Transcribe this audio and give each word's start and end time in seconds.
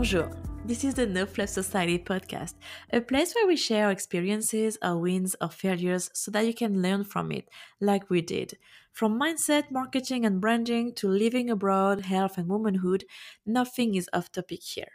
Bonjour. 0.00 0.30
This 0.64 0.82
is 0.82 0.94
the 0.94 1.04
No 1.04 1.26
Fluff 1.26 1.50
Society 1.50 1.98
podcast, 1.98 2.54
a 2.90 3.02
place 3.02 3.34
where 3.34 3.46
we 3.46 3.54
share 3.54 3.84
our 3.84 3.90
experiences, 3.92 4.78
our 4.80 4.96
wins, 4.96 5.36
our 5.42 5.50
failures, 5.50 6.08
so 6.14 6.30
that 6.30 6.46
you 6.46 6.54
can 6.54 6.80
learn 6.80 7.04
from 7.04 7.30
it, 7.30 7.50
like 7.82 8.08
we 8.08 8.22
did. 8.22 8.56
From 8.94 9.20
mindset, 9.20 9.70
marketing, 9.70 10.24
and 10.24 10.40
branding 10.40 10.94
to 10.94 11.06
living 11.06 11.50
abroad, 11.50 12.06
health, 12.06 12.38
and 12.38 12.48
womanhood, 12.48 13.04
nothing 13.44 13.94
is 13.94 14.08
off 14.14 14.32
topic 14.32 14.62
here. 14.62 14.92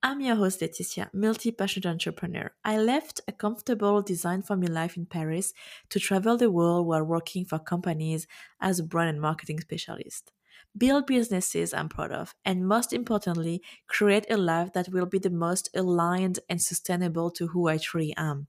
I'm 0.00 0.20
your 0.20 0.36
host, 0.36 0.62
Laetitia, 0.62 1.10
multi 1.12 1.50
passionate 1.50 1.90
entrepreneur. 1.90 2.52
I 2.64 2.78
left 2.78 3.20
a 3.26 3.32
comfortable 3.32 4.00
design 4.00 4.42
for 4.42 4.54
me 4.54 4.68
life 4.68 4.96
in 4.96 5.06
Paris 5.06 5.54
to 5.90 5.98
travel 5.98 6.36
the 6.36 6.52
world 6.52 6.86
while 6.86 7.02
working 7.02 7.46
for 7.46 7.58
companies 7.58 8.28
as 8.60 8.78
a 8.78 8.84
brand 8.84 9.10
and 9.10 9.20
marketing 9.20 9.58
specialist 9.58 10.30
build 10.76 11.06
businesses 11.06 11.72
I'm 11.72 11.88
proud 11.88 12.12
of, 12.12 12.34
and 12.44 12.66
most 12.66 12.92
importantly, 12.92 13.62
create 13.86 14.26
a 14.30 14.36
life 14.36 14.72
that 14.74 14.88
will 14.88 15.06
be 15.06 15.18
the 15.18 15.30
most 15.30 15.70
aligned 15.74 16.40
and 16.48 16.60
sustainable 16.60 17.30
to 17.32 17.48
who 17.48 17.68
I 17.68 17.78
truly 17.78 18.14
am. 18.16 18.46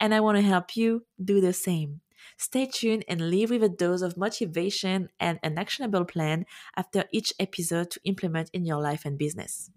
And 0.00 0.14
I 0.14 0.20
want 0.20 0.36
to 0.38 0.42
help 0.42 0.76
you 0.76 1.04
do 1.22 1.40
the 1.40 1.52
same. 1.52 2.00
Stay 2.36 2.66
tuned 2.66 3.04
and 3.08 3.30
leave 3.30 3.50
with 3.50 3.62
a 3.62 3.68
dose 3.68 4.02
of 4.02 4.16
motivation 4.16 5.08
and 5.20 5.38
an 5.42 5.58
actionable 5.58 6.04
plan 6.04 6.44
after 6.76 7.04
each 7.12 7.32
episode 7.38 7.90
to 7.92 8.00
implement 8.04 8.50
in 8.52 8.64
your 8.64 8.80
life 8.80 9.04
and 9.04 9.16
business. 9.16 9.70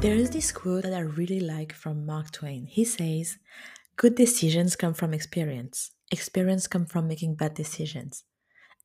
There 0.00 0.14
is 0.14 0.30
this 0.30 0.52
quote 0.52 0.82
that 0.82 0.92
I 0.92 1.00
really 1.00 1.40
like 1.40 1.72
from 1.72 2.04
Mark 2.04 2.30
Twain. 2.30 2.66
He 2.66 2.84
says, 2.84 3.38
Good 3.96 4.16
decisions 4.16 4.76
come 4.76 4.92
from 4.92 5.14
experience 5.14 5.93
experience 6.10 6.66
come 6.66 6.86
from 6.86 7.08
making 7.08 7.36
bad 7.36 7.54
decisions. 7.54 8.24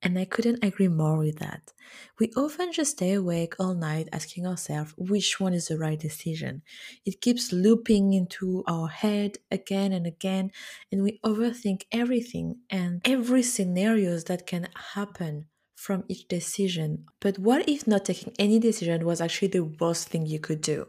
And 0.02 0.18
I 0.18 0.24
couldn't 0.26 0.64
agree 0.64 0.88
more 0.88 1.18
with 1.18 1.40
that. 1.40 1.74
We 2.20 2.32
often 2.38 2.72
just 2.72 2.92
stay 2.94 3.14
awake 3.14 3.56
all 3.60 3.74
night 3.74 4.08
asking 4.14 4.48
ourselves 4.48 4.94
which 4.98 5.40
one 5.42 5.54
is 5.54 5.68
the 5.68 5.78
right 5.78 6.00
decision. 6.00 6.64
It 7.06 7.20
keeps 7.22 7.52
looping 7.52 8.14
into 8.14 8.64
our 8.68 8.88
head 8.88 9.40
again 9.52 9.92
and 9.92 10.08
again, 10.08 10.52
and 10.92 11.04
we 11.04 11.20
overthink 11.26 11.84
everything 11.92 12.62
and 12.70 13.02
every 13.04 13.44
scenarios 13.44 14.24
that 14.26 14.48
can 14.48 14.70
happen 14.94 15.48
from 15.76 16.06
each 16.08 16.28
decision. 16.30 17.06
But 17.20 17.38
what 17.40 17.68
if 17.68 17.86
not 17.86 18.06
taking 18.06 18.34
any 18.40 18.60
decision 18.60 19.06
was 19.06 19.20
actually 19.20 19.50
the 19.50 19.66
worst 19.66 20.08
thing 20.10 20.26
you 20.26 20.40
could 20.40 20.62
do? 20.62 20.88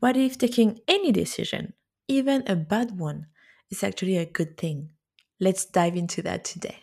What 0.00 0.16
if 0.16 0.36
taking 0.36 0.80
any 0.88 1.12
decision, 1.12 1.74
even 2.08 2.42
a 2.46 2.56
bad 2.56 2.98
one, 2.98 3.28
is 3.70 3.82
actually 3.82 4.18
a 4.18 4.26
good 4.26 4.58
thing? 4.58 4.90
Let's 5.42 5.64
dive 5.64 5.96
into 5.96 6.22
that 6.22 6.44
today. 6.44 6.76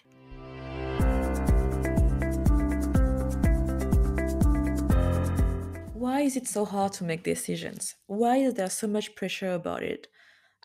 Why 5.93 6.23
is 6.23 6.35
it 6.35 6.45
so 6.45 6.65
hard 6.65 6.91
to 6.93 7.05
make 7.05 7.23
decisions? 7.23 7.95
Why 8.07 8.35
is 8.35 8.55
there 8.55 8.69
so 8.69 8.87
much 8.87 9.15
pressure 9.15 9.53
about 9.53 9.83
it? 9.83 10.07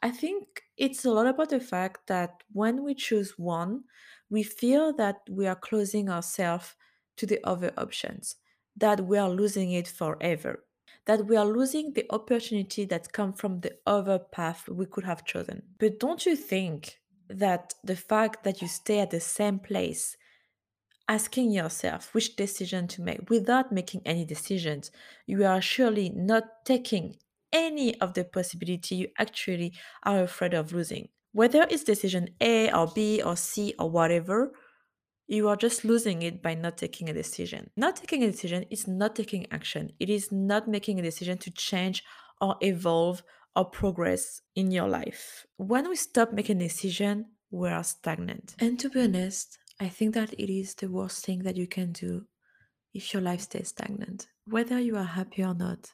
I 0.03 0.11
think 0.11 0.65
it's 0.77 1.05
a 1.05 1.13
lot 1.13 1.29
about 1.29 1.51
the 1.51 1.61
fact 1.61 2.09
that 2.09 2.43
when 2.53 2.83
we 2.83 2.97
choose 2.97 3.39
one, 3.39 3.85
we 4.29 4.43
feel 4.43 4.93
that 4.95 5.21
we 5.31 5.47
are 5.47 5.55
closing 5.55 6.11
ourselves 6.11 6.75
to 7.19 7.27
the 7.27 7.39
other 7.45 7.73
options, 7.79 8.35
that 8.77 9.07
we 9.07 9.19
are 9.19 9.31
losing 9.31 9.71
it 9.71 9.87
forever, 9.87 10.65
that 11.07 11.27
we 11.27 11.37
are 11.37 11.47
losing 11.47 11.93
the 11.93 12.07
opportunity 12.11 12.87
that 12.87 13.13
come 13.13 13.33
from 13.33 13.61
the 13.61 13.77
other 13.87 14.19
path 14.19 14.69
we 14.69 14.85
could 14.85 15.05
have 15.05 15.25
chosen. 15.25 15.63
But 15.79 16.01
don't 16.01 16.27
you 16.27 16.35
think 16.35 16.99
that 17.35 17.75
the 17.83 17.97
fact 17.97 18.45
that 18.45 18.63
you 18.63 18.69
stay 18.69 19.01
at 19.01 19.11
the 19.11 19.21
same 19.21 19.59
place, 19.59 20.17
asking 21.09 21.51
yourself 21.51 22.15
which 22.15 22.37
decision 22.37 22.87
to 22.89 23.03
make 23.03 23.29
without 23.29 23.73
making 23.73 24.01
any 24.05 24.25
decisions, 24.25 24.91
you 25.27 25.45
are 25.45 25.61
surely 25.61 26.11
not 26.11 26.45
taking 26.65 27.17
any 27.53 27.99
of 28.01 28.15
the 28.15 28.25
possibility 28.25 28.97
you 28.97 29.09
actually 29.19 29.73
are 30.05 30.23
afraid 30.23 30.55
of 30.55 30.73
losing. 30.73 31.09
Whether 31.33 31.67
it's 31.69 31.85
decision 31.85 32.29
A 32.41 32.71
or 32.73 32.87
B 32.95 33.23
or 33.23 33.37
C 33.37 33.75
or 33.79 33.91
whatever, 33.91 34.53
you 35.27 35.49
are 35.49 35.57
just 35.57 35.85
losing 35.85 36.23
it 36.23 36.43
by 36.43 36.55
not 36.55 36.77
taking 36.77 37.09
a 37.09 37.15
decision. 37.15 37.71
Not 37.77 37.97
taking 37.97 38.23
a 38.23 38.31
decision 38.31 38.65
is 38.71 38.87
not 38.87 39.17
taking 39.17 39.47
action. 39.51 39.91
It 39.99 40.11
is 40.11 40.31
not 40.31 40.69
making 40.69 40.99
a 40.99 41.03
decision 41.03 41.39
to 41.39 41.51
change 41.51 42.05
or 42.41 42.57
evolve 42.61 43.23
or 43.57 43.65
progress 43.65 44.41
in 44.55 44.71
your 44.71 44.89
life. 44.89 45.47
When 45.57 45.89
we 45.89 45.97
stop 45.97 46.33
making 46.33 46.61
a 46.61 46.69
decision, 46.69 47.27
we 47.55 47.69
are 47.69 47.85
stagnant. 47.85 48.55
And 48.59 48.79
to 48.81 48.91
be 48.91 49.03
honest, 49.03 49.59
I 49.81 49.89
think 49.89 50.15
that 50.15 50.33
it 50.35 50.53
is 50.53 50.75
the 50.75 50.89
worst 50.89 51.25
thing 51.25 51.43
that 51.45 51.57
you 51.57 51.67
can 51.67 51.93
do 51.93 52.27
if 52.93 53.13
your 53.13 53.23
life 53.23 53.41
stays 53.41 53.69
stagnant, 53.69 54.29
whether 54.47 54.79
you 54.81 54.97
are 54.97 55.05
happy 55.05 55.43
or 55.43 55.55
not. 55.55 55.93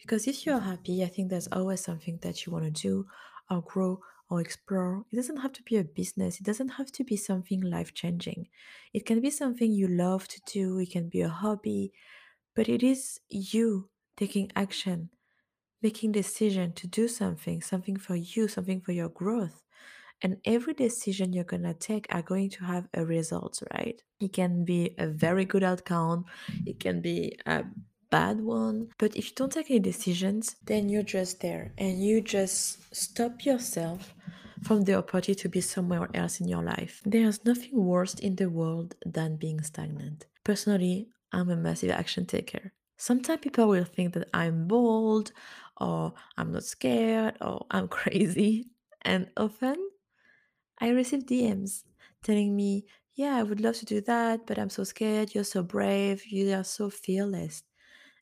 Because 0.00 0.26
if 0.26 0.46
you're 0.46 0.60
happy, 0.60 1.02
I 1.02 1.06
think 1.06 1.30
there's 1.30 1.48
always 1.48 1.80
something 1.80 2.18
that 2.22 2.44
you 2.44 2.52
want 2.52 2.64
to 2.64 2.70
do 2.70 3.06
or 3.50 3.62
grow 3.62 4.00
or 4.30 4.40
explore. 4.40 5.04
It 5.12 5.16
doesn't 5.16 5.38
have 5.38 5.52
to 5.54 5.62
be 5.62 5.76
a 5.76 5.84
business, 5.84 6.38
it 6.38 6.44
doesn't 6.44 6.70
have 6.70 6.90
to 6.92 7.04
be 7.04 7.16
something 7.16 7.60
life 7.60 7.94
changing. 7.94 8.48
It 8.92 9.06
can 9.06 9.20
be 9.20 9.30
something 9.30 9.72
you 9.72 9.88
love 9.88 10.28
to 10.28 10.40
do, 10.52 10.78
it 10.78 10.90
can 10.90 11.08
be 11.08 11.22
a 11.22 11.28
hobby, 11.28 11.92
but 12.54 12.68
it 12.68 12.82
is 12.82 13.20
you 13.28 13.90
taking 14.16 14.50
action 14.54 15.10
making 15.84 16.12
decision 16.12 16.72
to 16.72 16.86
do 16.86 17.06
something, 17.06 17.60
something 17.60 17.98
for 17.98 18.16
you, 18.16 18.48
something 18.48 18.80
for 18.80 18.92
your 18.92 19.10
growth. 19.10 19.62
And 20.22 20.38
every 20.44 20.74
decision 20.74 21.32
you're 21.32 21.44
going 21.44 21.64
to 21.64 21.74
take 21.74 22.06
are 22.10 22.22
going 22.22 22.50
to 22.50 22.64
have 22.64 22.88
a 22.94 23.04
result, 23.04 23.62
right? 23.74 24.00
It 24.20 24.32
can 24.32 24.64
be 24.64 24.94
a 24.98 25.06
very 25.06 25.44
good 25.44 25.62
outcome, 25.62 26.24
it 26.64 26.80
can 26.80 27.00
be 27.00 27.36
a 27.46 27.64
bad 28.10 28.40
one. 28.40 28.88
But 28.98 29.16
if 29.16 29.24
you 29.28 29.34
don't 29.34 29.52
take 29.52 29.70
any 29.70 29.80
decisions, 29.80 30.56
then 30.64 30.88
you're 30.88 31.02
just 31.02 31.40
there 31.40 31.72
and 31.76 32.02
you 32.02 32.20
just 32.20 32.94
stop 32.94 33.44
yourself 33.44 34.14
from 34.62 34.82
the 34.82 34.94
opportunity 34.94 35.34
to 35.34 35.48
be 35.48 35.60
somewhere 35.60 36.08
else 36.14 36.40
in 36.40 36.48
your 36.48 36.62
life. 36.62 37.02
There's 37.04 37.44
nothing 37.44 37.76
worse 37.84 38.14
in 38.14 38.36
the 38.36 38.48
world 38.48 38.94
than 39.04 39.36
being 39.36 39.60
stagnant. 39.62 40.26
Personally, 40.42 41.08
I'm 41.32 41.50
a 41.50 41.56
massive 41.56 41.90
action 41.90 42.24
taker. 42.24 42.72
Sometimes 42.96 43.40
people 43.40 43.68
will 43.68 43.84
think 43.84 44.14
that 44.14 44.28
I'm 44.32 44.68
bold 44.68 45.32
or 45.78 46.14
I'm 46.38 46.52
not 46.52 46.64
scared 46.64 47.34
or 47.40 47.66
I'm 47.70 47.88
crazy. 48.00 48.68
And 49.02 49.28
often 49.36 49.76
I 50.80 50.88
receive 50.90 51.26
DMs 51.26 51.84
telling 52.22 52.54
me, 52.56 52.86
Yeah, 53.14 53.36
I 53.36 53.42
would 53.42 53.60
love 53.60 53.76
to 53.76 53.84
do 53.86 54.00
that, 54.02 54.46
but 54.46 54.58
I'm 54.58 54.70
so 54.70 54.84
scared. 54.84 55.34
You're 55.34 55.44
so 55.44 55.62
brave. 55.62 56.26
You 56.26 56.52
are 56.54 56.64
so 56.64 56.90
fearless. 56.90 57.62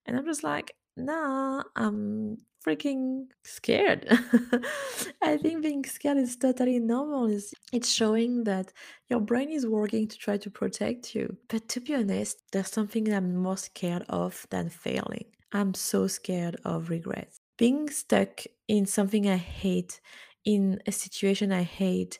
And 0.06 0.16
I'm 0.16 0.26
just 0.26 0.44
like, 0.44 0.76
Nah, 0.96 1.62
I'm 1.76 2.38
freaking 2.66 3.26
scared. 3.44 4.06
I 5.22 5.36
think 5.38 5.62
being 5.62 5.84
scared 5.84 6.18
is 6.18 6.36
totally 6.36 6.78
normal. 6.78 7.26
It's, 7.26 7.54
it's 7.72 7.90
showing 7.90 8.44
that 8.44 8.72
your 9.08 9.20
brain 9.20 9.50
is 9.50 9.66
working 9.66 10.06
to 10.08 10.18
try 10.18 10.36
to 10.38 10.50
protect 10.50 11.14
you. 11.14 11.36
But 11.48 11.68
to 11.70 11.80
be 11.80 11.94
honest, 11.94 12.42
there's 12.52 12.70
something 12.70 13.12
I'm 13.12 13.34
more 13.36 13.56
scared 13.56 14.04
of 14.08 14.46
than 14.50 14.68
failing. 14.68 15.26
I'm 15.52 15.74
so 15.74 16.06
scared 16.06 16.56
of 16.64 16.90
regrets. 16.90 17.40
being 17.58 17.88
stuck 17.90 18.42
in 18.68 18.86
something 18.86 19.28
I 19.28 19.36
hate, 19.36 20.00
in 20.44 20.80
a 20.86 20.92
situation 20.92 21.52
I 21.52 21.62
hate, 21.62 22.18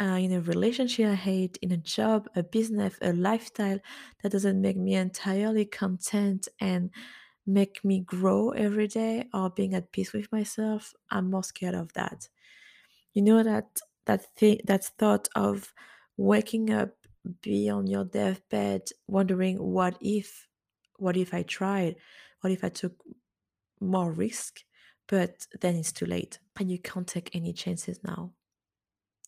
uh, 0.00 0.18
in 0.20 0.32
a 0.32 0.40
relationship 0.40 1.08
I 1.08 1.14
hate, 1.14 1.58
in 1.62 1.72
a 1.72 1.76
job, 1.76 2.28
a 2.34 2.42
business, 2.42 2.96
a 3.02 3.12
lifestyle 3.12 3.78
that 4.22 4.32
doesn't 4.32 4.60
make 4.60 4.76
me 4.76 4.94
entirely 4.94 5.64
content 5.64 6.48
and 6.60 6.90
make 7.46 7.84
me 7.84 8.00
grow 8.00 8.50
every 8.50 8.86
day 8.86 9.28
or 9.34 9.50
being 9.50 9.74
at 9.74 9.92
peace 9.92 10.12
with 10.12 10.30
myself, 10.32 10.94
I'm 11.10 11.30
more 11.30 11.44
scared 11.44 11.74
of 11.74 11.92
that. 11.94 12.28
You 13.12 13.22
know 13.22 13.42
that 13.42 13.80
that 14.06 14.34
thing 14.36 14.60
that 14.64 14.84
thought 14.84 15.28
of 15.34 15.72
waking 16.16 16.70
up, 16.70 16.90
be 17.42 17.68
on 17.68 17.86
your 17.86 18.04
deathbed, 18.04 18.88
wondering 19.06 19.58
what 19.58 19.96
if, 20.00 20.48
what 20.96 21.16
if 21.16 21.34
I 21.34 21.42
tried, 21.42 21.96
what 22.40 22.52
if 22.52 22.64
I 22.64 22.68
took 22.70 22.94
more 23.80 24.12
risk, 24.12 24.60
but 25.10 25.48
then 25.60 25.74
it's 25.74 25.90
too 25.90 26.06
late 26.06 26.38
and 26.58 26.70
you 26.70 26.78
can't 26.78 27.08
take 27.08 27.34
any 27.34 27.52
chances 27.52 27.98
now. 28.04 28.30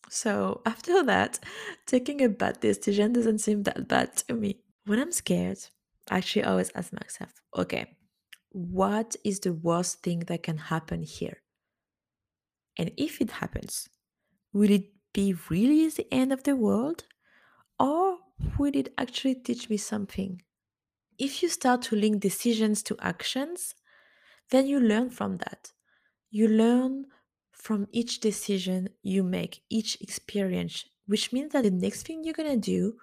So 0.09 0.61
after 0.65 1.03
that, 1.13 1.39
taking 1.85 2.23
a 2.23 2.29
bad 2.29 2.61
decision 2.61 3.11
doesn't 3.11 3.39
seem 3.39 3.63
that 3.63 3.87
bad 3.87 4.15
to 4.27 4.33
me. 4.33 4.61
When 4.85 4.99
I'm 4.99 5.11
scared, 5.11 5.59
I 6.09 6.17
actually 6.17 6.45
always 6.45 6.71
ask 6.73 6.93
myself, 6.93 7.33
okay, 7.55 7.97
what 8.49 9.15
is 9.25 9.41
the 9.41 9.53
worst 9.53 10.01
thing 10.01 10.19
that 10.27 10.43
can 10.43 10.57
happen 10.57 11.03
here? 11.03 11.41
And 12.77 12.91
if 12.97 13.19
it 13.19 13.31
happens, 13.31 13.89
will 14.53 14.71
it 14.71 14.85
be 15.13 15.35
really 15.49 15.89
the 15.89 16.11
end 16.13 16.31
of 16.31 16.43
the 16.43 16.55
world? 16.55 17.03
Or 17.77 18.19
will 18.57 18.75
it 18.75 18.93
actually 18.97 19.35
teach 19.35 19.69
me 19.69 19.77
something? 19.77 20.41
If 21.19 21.43
you 21.43 21.49
start 21.49 21.81
to 21.83 21.95
link 21.95 22.21
decisions 22.21 22.83
to 22.83 22.97
actions, 23.01 23.75
then 24.49 24.67
you 24.67 24.79
learn 24.79 25.09
from 25.09 25.37
that. 25.37 25.72
You 26.35 26.47
learn 26.47 27.05
from 27.51 27.85
each 27.91 28.19
decision 28.19 28.89
you 29.03 29.21
make, 29.21 29.61
each 29.69 30.01
experience, 30.01 30.83
which 31.05 31.31
means 31.31 31.53
that 31.53 31.61
the 31.61 31.69
next 31.69 32.07
thing 32.07 32.23
you're 32.23 32.33
going 32.33 32.59
to 32.59 32.71
do, 32.71 32.95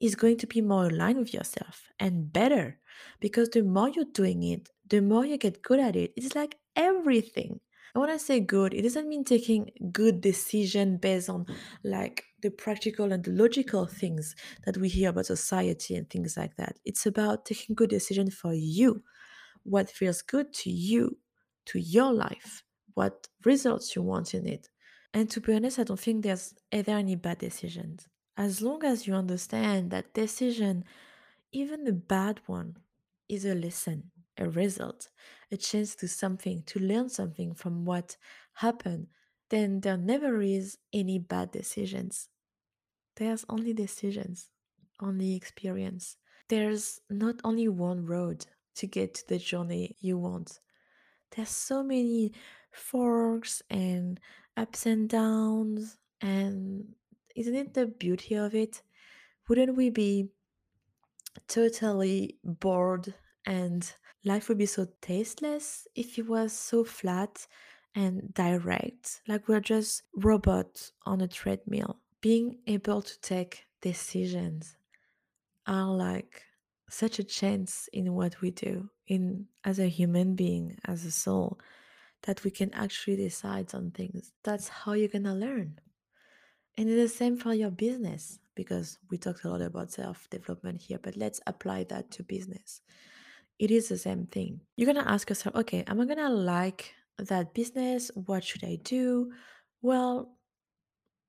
is 0.00 0.14
going 0.14 0.36
to 0.36 0.46
be 0.46 0.60
more 0.60 0.86
aligned 0.86 1.18
with 1.18 1.34
yourself 1.34 1.90
and 1.98 2.32
better 2.32 2.78
because 3.18 3.48
the 3.48 3.62
more 3.62 3.88
you're 3.88 4.04
doing 4.14 4.44
it, 4.44 4.68
the 4.88 5.00
more 5.00 5.26
you 5.26 5.36
get 5.36 5.60
good 5.60 5.80
at 5.80 5.96
it. 5.96 6.12
It's 6.16 6.36
like 6.36 6.54
everything. 6.76 7.58
And 7.94 8.00
when 8.00 8.10
I 8.10 8.16
say 8.16 8.38
good, 8.38 8.72
it 8.72 8.82
doesn't 8.82 9.08
mean 9.08 9.24
taking 9.24 9.72
good 9.90 10.20
decision 10.20 10.98
based 10.98 11.28
on 11.28 11.46
like 11.82 12.26
the 12.42 12.50
practical 12.50 13.12
and 13.12 13.24
the 13.24 13.32
logical 13.32 13.86
things 13.86 14.36
that 14.66 14.76
we 14.76 14.88
hear 14.88 15.10
about 15.10 15.26
society 15.26 15.96
and 15.96 16.08
things 16.08 16.36
like 16.36 16.54
that. 16.58 16.78
It's 16.84 17.06
about 17.06 17.44
taking 17.44 17.74
good 17.74 17.90
decision 17.90 18.30
for 18.30 18.54
you, 18.54 19.02
what 19.64 19.90
feels 19.90 20.22
good 20.22 20.52
to 20.62 20.70
you, 20.70 21.18
to 21.66 21.80
your 21.80 22.12
life, 22.12 22.62
what 22.98 23.28
results 23.44 23.94
you 23.94 24.02
want 24.02 24.34
in 24.34 24.44
it. 24.48 24.68
And 25.14 25.30
to 25.30 25.40
be 25.40 25.54
honest, 25.54 25.78
I 25.78 25.84
don't 25.84 26.00
think 26.00 26.24
there's 26.24 26.52
ever 26.72 26.90
any 26.90 27.14
bad 27.14 27.38
decisions. 27.38 28.08
As 28.36 28.60
long 28.60 28.84
as 28.84 29.06
you 29.06 29.14
understand 29.14 29.92
that 29.92 30.14
decision, 30.14 30.84
even 31.52 31.86
a 31.86 31.92
bad 31.92 32.40
one, 32.46 32.76
is 33.28 33.44
a 33.44 33.54
lesson, 33.54 34.10
a 34.36 34.48
result, 34.48 35.10
a 35.52 35.56
chance 35.56 35.94
to 35.96 36.08
something, 36.08 36.64
to 36.66 36.80
learn 36.80 37.08
something 37.08 37.54
from 37.54 37.84
what 37.84 38.16
happened, 38.54 39.06
then 39.50 39.80
there 39.80 39.96
never 39.96 40.42
is 40.42 40.78
any 40.92 41.20
bad 41.20 41.52
decisions. 41.52 42.28
There's 43.14 43.44
only 43.48 43.74
decisions, 43.74 44.50
only 45.00 45.36
experience. 45.36 46.16
There's 46.48 47.00
not 47.08 47.36
only 47.44 47.68
one 47.68 48.06
road 48.06 48.46
to 48.76 48.86
get 48.88 49.14
to 49.14 49.28
the 49.28 49.38
journey 49.38 49.96
you 50.00 50.18
want. 50.18 50.58
There's 51.30 51.50
so 51.50 51.82
many 51.82 52.32
forks 52.72 53.62
and 53.70 54.20
ups 54.56 54.86
and 54.86 55.08
downs, 55.08 55.98
and 56.20 56.94
isn't 57.36 57.54
it 57.54 57.74
the 57.74 57.86
beauty 57.86 58.34
of 58.34 58.54
it? 58.54 58.82
Wouldn't 59.48 59.76
we 59.76 59.90
be 59.90 60.30
totally 61.46 62.38
bored 62.44 63.14
and 63.46 63.92
life 64.24 64.48
would 64.48 64.58
be 64.58 64.66
so 64.66 64.86
tasteless 65.00 65.86
if 65.94 66.18
it 66.18 66.28
was 66.28 66.52
so 66.52 66.84
flat 66.84 67.46
and 67.94 68.32
direct 68.34 69.22
like 69.28 69.48
we're 69.48 69.60
just 69.60 70.02
robots 70.14 70.92
on 71.06 71.20
a 71.20 71.28
treadmill 71.28 71.98
being 72.20 72.58
able 72.66 73.00
to 73.00 73.18
take 73.20 73.64
decisions 73.80 74.76
are 75.66 75.90
like 75.90 76.42
such 76.88 77.18
a 77.18 77.24
chance 77.24 77.88
in 77.92 78.14
what 78.14 78.40
we 78.40 78.50
do 78.50 78.88
in 79.06 79.46
as 79.64 79.78
a 79.78 79.88
human 79.88 80.34
being 80.34 80.76
as 80.86 81.04
a 81.04 81.10
soul 81.10 81.58
that 82.22 82.42
we 82.44 82.50
can 82.50 82.72
actually 82.74 83.16
decide 83.16 83.72
on 83.74 83.90
things 83.90 84.32
that's 84.42 84.68
how 84.68 84.92
you're 84.92 85.08
gonna 85.08 85.34
learn 85.34 85.78
and 86.78 86.88
it's 86.88 87.12
the 87.12 87.18
same 87.18 87.36
for 87.36 87.52
your 87.52 87.72
business 87.72 88.38
because 88.54 88.98
we 89.10 89.18
talked 89.18 89.44
a 89.44 89.48
lot 89.48 89.62
about 89.62 89.90
self 89.90 90.30
development 90.30 90.80
here, 90.80 90.98
but 91.02 91.16
let's 91.16 91.40
apply 91.48 91.84
that 91.84 92.12
to 92.12 92.22
business. 92.22 92.82
It 93.58 93.72
is 93.72 93.88
the 93.88 93.98
same 93.98 94.26
thing. 94.26 94.60
You're 94.76 94.92
to 94.94 95.10
ask 95.10 95.28
yourself, 95.28 95.56
okay, 95.56 95.82
am 95.88 96.00
I 96.00 96.04
to 96.14 96.28
like 96.28 96.94
that 97.18 97.52
business? 97.52 98.12
What 98.14 98.44
should 98.44 98.62
I 98.62 98.78
do? 98.82 99.32
Well, 99.82 100.36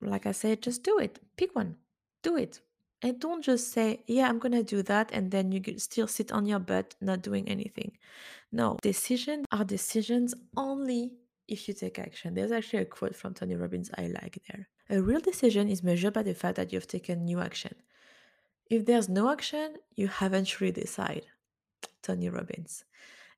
like 0.02 0.28
I 0.28 0.34
said, 0.34 0.62
just 0.62 0.84
do 0.84 1.00
it. 1.00 1.20
Pick 1.36 1.56
one, 1.56 1.78
do 2.22 2.38
it. 2.38 2.62
And 3.02 3.20
don't 3.20 3.44
just 3.44 3.72
say, 3.72 4.04
yeah, 4.08 4.28
I'm 4.28 4.40
going 4.40 4.52
to 4.52 4.64
do 4.64 4.84
that. 4.84 5.12
And 5.14 5.32
then 5.32 5.52
you 5.52 5.62
still 5.78 6.08
sit 6.08 6.32
on 6.32 6.46
your 6.46 6.60
butt, 6.60 6.96
not 7.00 7.22
doing 7.22 7.48
anything. 7.48 7.98
No, 8.52 8.78
decisions 8.82 9.46
are 9.52 9.64
decisions 9.64 10.34
only 10.58 11.14
if 11.48 11.68
you 11.68 11.74
take 11.74 11.98
action. 11.98 12.34
There's 12.34 12.52
actually 12.52 12.80
a 12.80 12.86
quote 12.86 13.16
from 13.16 13.34
Tony 13.34 13.56
Robbins 13.56 13.90
I 13.98 14.08
like 14.08 14.42
there. 14.50 14.68
A 14.90 15.02
real 15.02 15.20
decision 15.20 15.70
is 15.70 15.84
measured 15.84 16.14
by 16.14 16.24
the 16.24 16.34
fact 16.34 16.58
that 16.58 16.74
you've 16.74 16.88
taken 16.88 17.24
new 17.24 17.40
action. 17.40 17.76
If 18.70 18.86
there's 18.86 19.08
no 19.08 19.32
action, 19.32 19.76
you 19.96 20.08
haven't 20.08 20.46
truly 20.46 20.74
decided. 20.74 21.26
Tony 22.02 22.30
Robbins. 22.30 22.86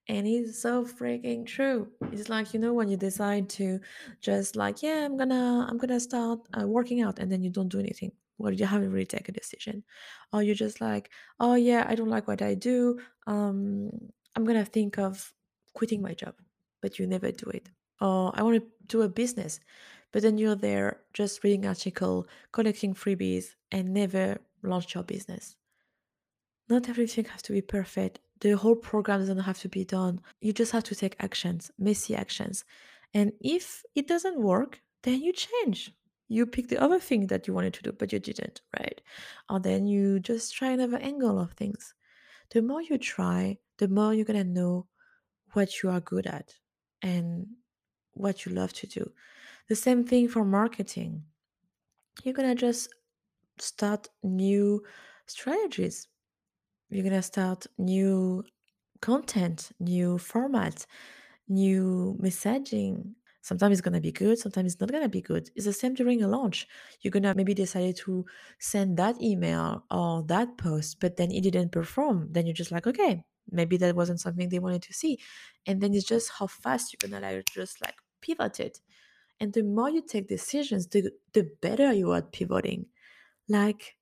And 0.07 0.27
it's 0.27 0.59
so 0.61 0.85
freaking 0.85 1.45
true. 1.45 1.87
It's 2.11 2.29
like, 2.29 2.53
you 2.53 2.59
know, 2.59 2.73
when 2.73 2.89
you 2.89 2.97
decide 2.97 3.49
to 3.51 3.79
just 4.19 4.55
like, 4.55 4.81
yeah, 4.81 5.05
I'm 5.05 5.17
gonna, 5.17 5.67
I'm 5.69 5.77
gonna 5.77 5.99
start 5.99 6.39
uh, 6.59 6.67
working 6.67 7.01
out 7.01 7.19
and 7.19 7.31
then 7.31 7.43
you 7.43 7.49
don't 7.49 7.69
do 7.69 7.79
anything. 7.79 8.11
Well, 8.37 8.53
you 8.53 8.65
haven't 8.65 8.91
really 8.91 9.05
taken 9.05 9.35
a 9.35 9.39
decision. 9.39 9.83
Or 10.33 10.41
you're 10.43 10.55
just 10.55 10.81
like, 10.81 11.09
oh 11.39 11.55
yeah, 11.55 11.85
I 11.87 11.95
don't 11.95 12.09
like 12.09 12.27
what 12.27 12.41
I 12.41 12.55
do. 12.55 12.99
Um, 13.27 13.91
I'm 14.35 14.45
gonna 14.45 14.65
think 14.65 14.97
of 14.97 15.33
quitting 15.73 16.01
my 16.01 16.13
job, 16.13 16.35
but 16.81 16.99
you 16.99 17.07
never 17.07 17.31
do 17.31 17.49
it. 17.49 17.69
Or 17.99 18.31
I 18.33 18.41
want 18.43 18.57
to 18.57 18.67
do 18.87 19.03
a 19.03 19.09
business, 19.09 19.59
but 20.11 20.23
then 20.23 20.37
you're 20.37 20.55
there 20.55 21.01
just 21.13 21.43
reading 21.43 21.67
article, 21.67 22.27
collecting 22.51 22.93
freebies, 22.93 23.55
and 23.71 23.93
never 23.93 24.39
launch 24.63 24.95
your 24.95 25.03
business. 25.03 25.55
Not 26.67 26.89
everything 26.89 27.25
has 27.25 27.41
to 27.43 27.51
be 27.51 27.61
perfect. 27.61 28.19
The 28.39 28.51
whole 28.51 28.75
program 28.75 29.19
doesn't 29.19 29.39
have 29.39 29.59
to 29.59 29.69
be 29.69 29.85
done. 29.85 30.21
You 30.39 30.53
just 30.53 30.71
have 30.71 30.83
to 30.85 30.95
take 30.95 31.15
actions, 31.19 31.69
messy 31.77 32.15
actions. 32.15 32.63
And 33.13 33.33
if 33.41 33.83
it 33.93 34.07
doesn't 34.07 34.41
work, 34.41 34.81
then 35.03 35.21
you 35.21 35.33
change. 35.33 35.93
You 36.31 36.45
pick 36.45 36.69
the 36.69 36.81
other 36.81 36.97
thing 36.97 37.27
that 37.27 37.45
you 37.45 37.53
wanted 37.53 37.73
to 37.73 37.83
do, 37.83 37.91
but 37.91 38.13
you 38.13 38.19
didn't, 38.19 38.61
right? 38.79 39.01
Or 39.49 39.59
then 39.59 39.85
you 39.85 40.21
just 40.21 40.55
try 40.55 40.71
another 40.71 40.95
angle 40.95 41.37
of 41.37 41.51
things. 41.51 41.93
The 42.51 42.61
more 42.61 42.81
you 42.81 42.97
try, 42.97 43.57
the 43.79 43.89
more 43.89 44.13
you're 44.13 44.23
gonna 44.23 44.45
know 44.45 44.87
what 45.51 45.83
you 45.83 45.89
are 45.89 45.99
good 45.99 46.27
at 46.27 46.55
and 47.01 47.47
what 48.13 48.45
you 48.45 48.53
love 48.53 48.71
to 48.73 48.87
do. 48.87 49.11
The 49.67 49.75
same 49.75 50.05
thing 50.05 50.29
for 50.29 50.45
marketing. 50.45 51.23
You're 52.23 52.33
gonna 52.33 52.55
just 52.55 52.87
start 53.59 54.07
new 54.23 54.85
strategies. 55.25 56.07
You're 56.89 57.03
gonna 57.03 57.21
start 57.23 57.67
new 57.77 58.45
content, 59.01 59.71
new 59.81 60.17
formats, 60.17 60.85
new 61.49 62.17
messaging. 62.21 63.15
Sometimes 63.41 63.73
it's 63.73 63.81
gonna 63.81 63.99
be 63.99 64.11
good, 64.11 64.37
sometimes 64.37 64.73
it's 64.73 64.81
not 64.81 64.91
gonna 64.91 65.09
be 65.09 65.21
good. 65.21 65.49
It's 65.55 65.65
the 65.65 65.73
same 65.73 65.95
during 65.95 66.21
a 66.23 66.27
launch. 66.27 66.67
You're 67.01 67.11
gonna 67.11 67.33
maybe 67.35 67.53
decide 67.53 67.95
to 67.97 68.25
send 68.59 68.97
that 68.97 69.21
email 69.21 69.83
or 69.89 70.23
that 70.23 70.57
post, 70.57 70.99
but 70.99 71.17
then 71.17 71.31
it 71.31 71.41
didn't 71.41 71.71
perform. 71.71 72.27
Then 72.31 72.45
you're 72.45 72.53
just 72.53 72.71
like, 72.71 72.85
okay, 72.87 73.23
maybe 73.49 73.77
that 73.77 73.95
wasn't 73.95 74.19
something 74.19 74.49
they 74.49 74.59
wanted 74.59 74.83
to 74.83 74.93
see. 74.93 75.19
And 75.65 75.81
then 75.81 75.93
it's 75.93 76.05
just 76.05 76.31
how 76.37 76.47
fast 76.47 76.93
you're 76.93 77.09
gonna 77.09 77.25
like 77.25 77.45
just 77.45 77.81
like 77.81 77.95
pivot 78.21 78.59
it. 78.59 78.79
And 79.39 79.51
the 79.53 79.63
more 79.63 79.89
you 79.89 80.03
take 80.03 80.27
decisions, 80.27 80.87
the, 80.87 81.11
the 81.33 81.49
better 81.61 81.91
you 81.91 82.11
are 82.11 82.17
at 82.17 82.31
pivoting. 82.31 82.85
Like, 83.49 83.97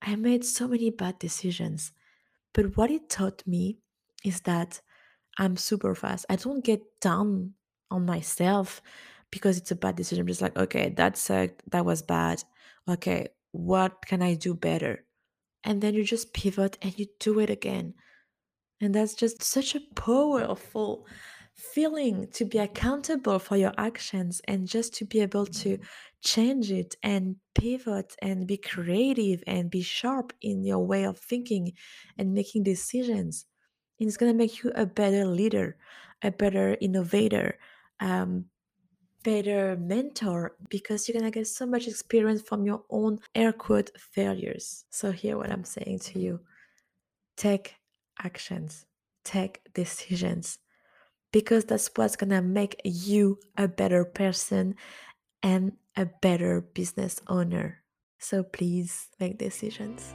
I 0.00 0.16
made 0.16 0.46
so 0.46 0.66
many 0.66 0.90
bad 0.90 1.18
decisions, 1.18 1.92
but 2.54 2.76
what 2.76 2.90
it 2.90 3.10
taught 3.10 3.46
me 3.46 3.78
is 4.24 4.40
that 4.42 4.80
I'm 5.36 5.56
super 5.58 5.94
fast. 5.94 6.24
I 6.30 6.36
don't 6.36 6.64
get 6.64 7.00
down 7.00 7.54
on 7.90 8.06
myself 8.06 8.82
because 9.30 9.58
it's 9.58 9.70
a 9.70 9.76
bad 9.76 9.96
decision. 9.96 10.22
I'm 10.22 10.26
just 10.26 10.42
like, 10.42 10.56
okay, 10.56 10.90
that 10.96 11.16
sucked. 11.16 11.62
That 11.70 11.84
was 11.84 12.02
bad. 12.02 12.42
Okay, 12.88 13.28
what 13.52 14.04
can 14.06 14.22
I 14.22 14.34
do 14.34 14.54
better? 14.54 15.04
And 15.64 15.80
then 15.80 15.94
you 15.94 16.04
just 16.04 16.32
pivot 16.32 16.78
and 16.80 16.98
you 16.98 17.06
do 17.18 17.40
it 17.40 17.50
again. 17.50 17.94
And 18.80 18.94
that's 18.94 19.14
just 19.14 19.42
such 19.42 19.74
a 19.74 19.80
powerful 19.94 21.06
feeling 21.58 22.28
to 22.28 22.44
be 22.44 22.58
accountable 22.58 23.38
for 23.40 23.56
your 23.56 23.72
actions 23.76 24.40
and 24.46 24.68
just 24.68 24.94
to 24.94 25.04
be 25.04 25.20
able 25.20 25.44
to 25.44 25.76
change 26.22 26.70
it 26.70 26.94
and 27.02 27.34
pivot 27.54 28.14
and 28.22 28.46
be 28.46 28.56
creative 28.56 29.42
and 29.46 29.68
be 29.68 29.82
sharp 29.82 30.32
in 30.40 30.62
your 30.62 30.86
way 30.86 31.04
of 31.04 31.18
thinking 31.18 31.72
and 32.16 32.32
making 32.32 32.62
decisions. 32.62 33.46
it's 33.98 34.16
going 34.16 34.30
to 34.30 34.38
make 34.38 34.62
you 34.62 34.70
a 34.76 34.86
better 34.86 35.24
leader, 35.26 35.76
a 36.22 36.30
better 36.30 36.76
innovator, 36.80 37.58
um, 38.00 38.46
better 39.24 39.76
mentor 39.76 40.56
because 40.68 41.08
you're 41.08 41.20
to 41.20 41.30
get 41.30 41.46
so 41.46 41.66
much 41.66 41.88
experience 41.88 42.42
from 42.42 42.64
your 42.64 42.82
own 42.90 43.18
air 43.34 43.52
quote 43.52 43.90
failures. 43.98 44.84
So, 44.90 45.12
here, 45.12 45.36
what 45.36 45.50
I'm 45.50 45.64
saying 45.64 46.00
to 46.00 46.18
you 46.18 46.40
take 47.36 47.76
actions, 48.22 48.86
take 49.24 49.60
decisions 49.74 50.58
because 51.32 51.64
that's 51.64 51.90
what's 51.94 52.16
gonna 52.16 52.42
make 52.42 52.80
you 52.84 53.38
a 53.56 53.68
better 53.68 54.04
person 54.04 54.74
and 55.42 55.72
a 55.96 56.06
better 56.06 56.60
business 56.60 57.20
owner. 57.28 57.82
So 58.18 58.42
please 58.42 59.08
make 59.20 59.38
decisions. 59.38 60.14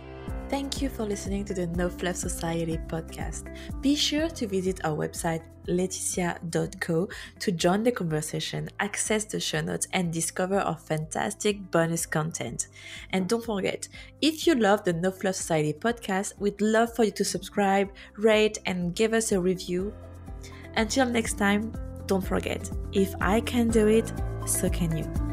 Thank 0.50 0.82
you 0.82 0.90
for 0.90 1.04
listening 1.04 1.46
to 1.46 1.54
the 1.54 1.68
No 1.68 1.90
Fluff 1.90 2.16
Society 2.16 2.78
podcast. 2.88 3.56
Be 3.82 3.96
sure 3.96 4.30
to 4.30 4.48
visit 4.48 4.80
our 4.84 4.96
website, 4.96 5.42
laetitia.co, 5.68 7.10
to 7.40 7.52
join 7.52 7.84
the 7.84 7.92
conversation, 7.92 8.70
access 8.80 9.26
the 9.26 9.40
show 9.40 9.62
notes, 9.62 9.88
and 9.94 10.14
discover 10.14 10.60
our 10.60 10.78
fantastic 10.78 11.72
bonus 11.72 12.06
content. 12.06 12.68
And 13.10 13.28
don't 13.28 13.44
forget, 13.44 13.88
if 14.22 14.46
you 14.46 14.54
love 14.56 14.84
the 14.84 14.94
No 14.94 15.10
Fluff 15.10 15.36
Society 15.36 15.74
podcast, 15.74 16.34
we'd 16.40 16.62
love 16.62 16.96
for 16.96 17.06
you 17.06 17.12
to 17.12 17.26
subscribe, 17.26 17.90
rate, 18.18 18.60
and 18.68 18.94
give 18.94 19.14
us 19.14 19.32
a 19.32 19.42
review 19.42 19.92
until 20.76 21.06
next 21.06 21.38
time, 21.38 21.72
don't 22.08 22.26
forget 22.26 22.70
if 22.92 23.14
I 23.22 23.42
can 23.42 23.70
do 23.70 23.88
it, 23.88 24.12
so 24.46 24.70
can 24.70 24.96
you. 24.98 25.33